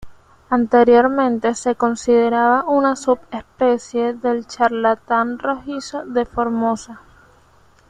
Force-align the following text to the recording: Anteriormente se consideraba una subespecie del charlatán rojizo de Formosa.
Anteriormente 0.49 1.53
se 1.53 1.75
consideraba 1.75 2.67
una 2.67 2.95
subespecie 2.95 4.15
del 4.15 4.47
charlatán 4.47 5.37
rojizo 5.37 6.03
de 6.07 6.25
Formosa. 6.25 7.01